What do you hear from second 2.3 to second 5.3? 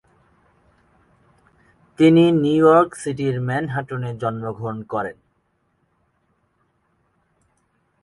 New York সিটির ম্যানহাটনে জন্মগ্রহণ করেন।